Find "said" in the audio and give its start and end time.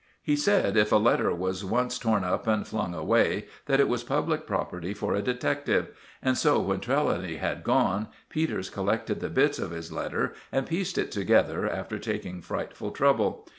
0.35-0.75